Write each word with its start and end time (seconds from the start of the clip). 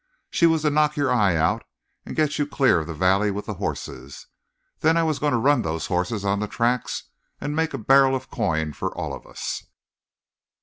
She 0.31 0.47
was 0.47 0.63
to 0.63 0.71
knock 0.71 0.95
your 0.97 1.13
eye 1.13 1.35
out 1.35 1.63
and 2.07 2.15
get 2.15 2.39
you 2.39 2.47
clear 2.47 2.79
of 2.79 2.87
the 2.87 2.93
valley 2.95 3.29
with 3.29 3.45
the 3.45 3.53
horses. 3.61 4.25
Then 4.79 4.97
I 4.97 5.03
was 5.03 5.19
going 5.19 5.33
to 5.33 5.37
run 5.37 5.61
those 5.61 5.85
horses 5.85 6.25
on 6.25 6.39
the 6.39 6.47
tracks 6.47 7.03
and 7.39 7.55
make 7.55 7.75
a 7.75 7.77
barrel 7.77 8.15
of 8.15 8.31
coin 8.31 8.73
for 8.73 8.91
all 8.97 9.13
of 9.13 9.27
us. 9.27 9.63